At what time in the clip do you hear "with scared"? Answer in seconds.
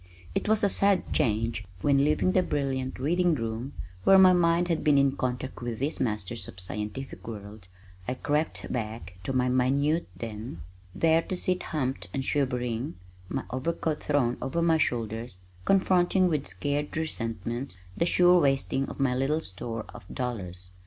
16.29-16.97